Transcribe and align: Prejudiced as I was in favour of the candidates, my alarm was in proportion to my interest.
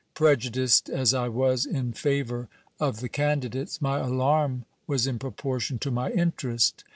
Prejudiced 0.15 0.89
as 0.89 1.13
I 1.13 1.27
was 1.27 1.63
in 1.63 1.93
favour 1.93 2.47
of 2.79 3.01
the 3.01 3.07
candidates, 3.07 3.79
my 3.83 3.99
alarm 3.99 4.65
was 4.87 5.05
in 5.05 5.19
proportion 5.19 5.77
to 5.77 5.91
my 5.91 6.09
interest. 6.09 6.83